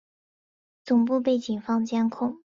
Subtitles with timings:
[0.83, 2.39] 总部被警方监控。